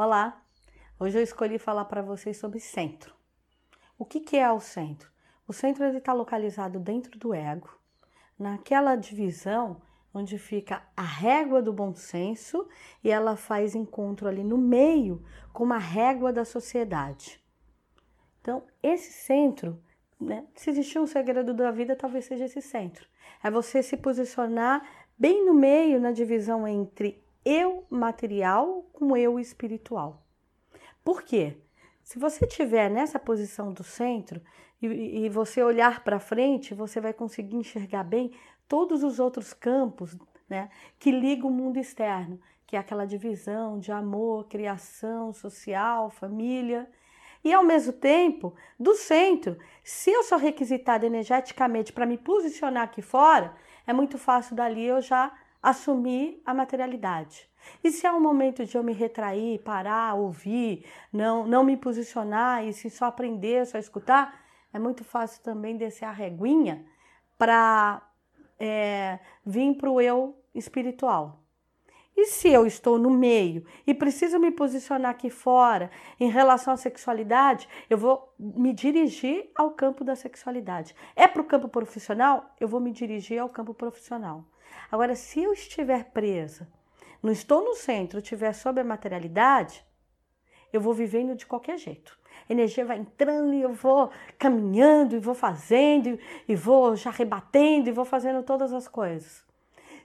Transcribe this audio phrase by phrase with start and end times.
[0.00, 0.40] Olá!
[0.96, 3.12] Hoje eu escolhi falar para vocês sobre centro.
[3.98, 5.10] O que, que é o centro?
[5.44, 7.68] O centro está localizado dentro do ego,
[8.38, 9.82] naquela divisão
[10.14, 12.68] onde fica a régua do bom senso
[13.02, 17.44] e ela faz encontro ali no meio com uma régua da sociedade.
[18.40, 19.82] Então, esse centro,
[20.20, 23.04] né, se existir um segredo da vida, talvez seja esse centro.
[23.42, 24.80] É você se posicionar
[25.18, 30.26] bem no meio na divisão entre eu material com eu espiritual.
[31.04, 31.56] Por quê?
[32.02, 34.40] Se você estiver nessa posição do centro
[34.80, 38.32] e, e você olhar para frente, você vai conseguir enxergar bem
[38.66, 40.16] todos os outros campos
[40.48, 46.88] né, que ligam o mundo externo, que é aquela divisão de amor, criação social, família.
[47.44, 53.00] E ao mesmo tempo, do centro, se eu sou requisitada energeticamente para me posicionar aqui
[53.00, 53.54] fora,
[53.86, 57.48] é muito fácil dali eu já assumir a materialidade.
[57.82, 62.64] E se é um momento de eu me retrair, parar, ouvir, não, não me posicionar
[62.64, 64.40] e se só aprender, só escutar,
[64.72, 66.84] é muito fácil também descer a reguinha
[67.36, 68.02] para
[68.58, 71.42] é, vir para o eu espiritual.
[72.20, 75.88] E se eu estou no meio e preciso me posicionar aqui fora
[76.18, 80.96] em relação à sexualidade, eu vou me dirigir ao campo da sexualidade.
[81.14, 82.52] É para o campo profissional?
[82.58, 84.44] Eu vou me dirigir ao campo profissional.
[84.90, 86.68] Agora, se eu estiver presa,
[87.22, 89.86] não estou no centro, estiver sob a materialidade,
[90.72, 92.18] eu vou vivendo de qualquer jeito.
[92.50, 97.92] Energia vai entrando e eu vou caminhando e vou fazendo e vou já rebatendo e
[97.92, 99.46] vou fazendo todas as coisas.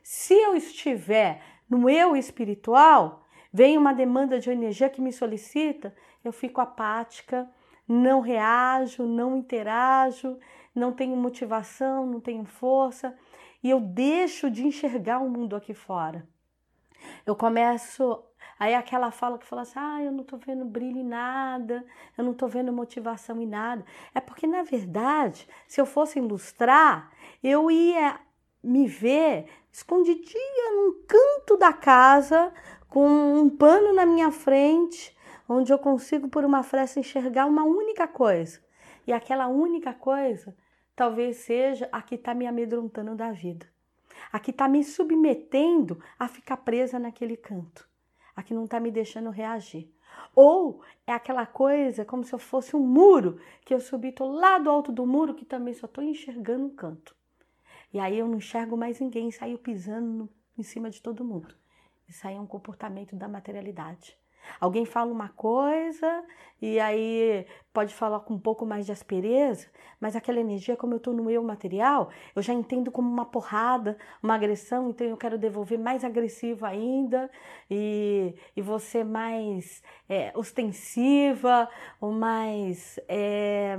[0.03, 1.41] Se eu estiver
[1.73, 5.93] no eu espiritual, vem uma demanda de energia que me solicita,
[6.23, 7.49] eu fico apática,
[7.87, 10.37] não reajo, não interajo,
[10.73, 13.15] não tenho motivação, não tenho força
[13.61, 16.27] e eu deixo de enxergar o mundo aqui fora.
[17.25, 18.23] Eu começo
[18.59, 21.85] Aí aquela fala que fala assim: ah, eu não tô vendo brilho em nada,
[22.17, 23.83] eu não tô vendo motivação em nada.
[24.13, 27.11] É porque, na verdade, se eu fosse ilustrar,
[27.43, 28.19] eu ia
[28.63, 32.53] me ver escondidinha num canto da casa,
[32.87, 35.15] com um pano na minha frente,
[35.49, 38.61] onde eu consigo, por uma fresta, enxergar uma única coisa.
[39.05, 40.55] E aquela única coisa
[40.95, 43.67] talvez seja a que está me amedrontando da vida,
[44.31, 47.89] a que está me submetendo a ficar presa naquele canto,
[48.35, 49.91] a que não está me deixando reagir.
[50.35, 54.59] Ou é aquela coisa como se eu fosse um muro, que eu subi, estou lá
[54.59, 57.15] do alto do muro, que também só estou enxergando um canto.
[57.93, 61.55] E aí eu não enxergo mais ninguém, saio pisando no, em cima de todo mundo.
[62.09, 64.17] Isso aí é um comportamento da materialidade.
[64.59, 66.23] Alguém fala uma coisa
[66.61, 69.67] e aí pode falar com um pouco mais de aspereza,
[69.99, 73.97] mas aquela energia, como eu estou no eu material, eu já entendo como uma porrada,
[74.21, 77.29] uma agressão, então eu quero devolver mais agressivo ainda
[77.69, 81.69] e, e você mais é, ostensiva
[82.01, 82.99] ou mais.
[83.07, 83.77] É,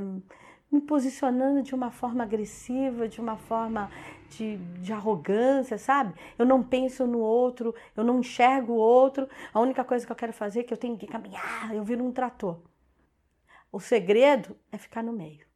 [0.74, 3.90] me posicionando de uma forma agressiva, de uma forma
[4.30, 6.12] de, de, arrogância, sabe?
[6.36, 9.28] Eu não penso no outro, eu não enxergo o outro.
[9.52, 12.04] A única coisa que eu quero fazer é que eu tenho que caminhar, eu viro
[12.04, 12.60] um trator.
[13.70, 15.46] O segredo é ficar no meio.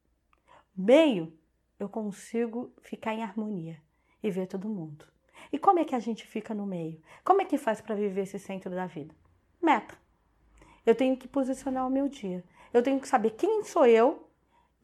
[0.77, 1.37] Meio,
[1.81, 3.83] eu consigo ficar em harmonia
[4.23, 5.05] e ver todo mundo.
[5.53, 7.03] E como é que a gente fica no meio?
[7.25, 9.15] Como é que faz para viver esse centro da vida?
[9.61, 9.97] Meta.
[10.87, 12.45] Eu tenho que posicionar o meu dia.
[12.73, 14.28] Eu tenho que saber quem sou eu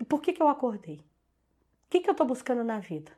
[0.08, 0.96] por que, que eu acordei?
[0.96, 3.12] O que, que eu estou buscando na vida?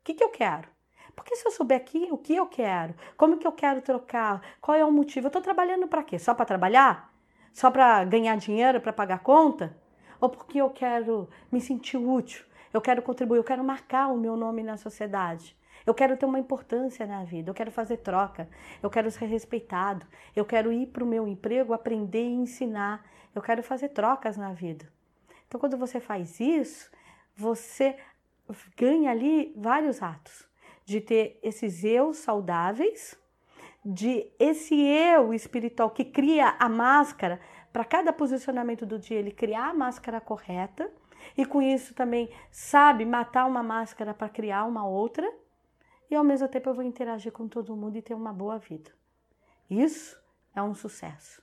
[0.00, 0.68] O que, que eu quero?
[1.14, 4.76] Porque se eu souber aqui o que eu quero, como que eu quero trocar, qual
[4.76, 6.18] é o motivo, eu estou trabalhando para quê?
[6.18, 7.12] Só para trabalhar?
[7.52, 9.76] Só para ganhar dinheiro, para pagar conta?
[10.20, 12.44] Ou porque eu quero me sentir útil?
[12.72, 15.54] Eu quero contribuir, eu quero marcar o meu nome na sociedade.
[15.84, 18.48] Eu quero ter uma importância na vida, eu quero fazer troca,
[18.82, 23.04] eu quero ser respeitado, eu quero ir para o meu emprego, aprender e ensinar,
[23.34, 24.86] eu quero fazer trocas na vida.
[25.52, 26.90] Então, quando você faz isso,
[27.36, 27.94] você
[28.74, 30.48] ganha ali vários atos
[30.82, 33.20] de ter esses eu saudáveis,
[33.84, 37.38] de esse eu espiritual que cria a máscara
[37.70, 40.90] para cada posicionamento do dia, ele criar a máscara correta
[41.36, 45.30] e com isso também sabe matar uma máscara para criar uma outra
[46.10, 48.90] e ao mesmo tempo eu vou interagir com todo mundo e ter uma boa vida.
[49.68, 50.18] Isso
[50.56, 51.42] é um sucesso.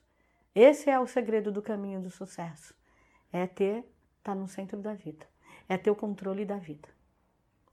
[0.56, 2.74] Esse é o segredo do caminho do sucesso.
[3.32, 3.86] É ter
[4.30, 5.26] está no centro da vida.
[5.68, 6.88] É ter o controle da vida.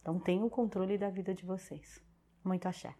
[0.01, 2.03] Então tenha o controle da vida de vocês.
[2.43, 2.95] Muito axé.